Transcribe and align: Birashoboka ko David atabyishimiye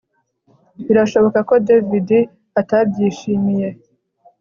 Birashoboka 0.85 1.39
ko 1.49 1.53
David 1.67 2.09
atabyishimiye 2.59 3.67